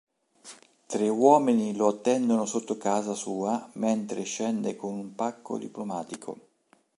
[0.87, 6.37] Tre uomini lo attendono sotto casa sua mentre scende con un pacco diplomatico.